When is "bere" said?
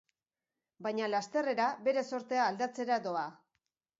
1.89-2.03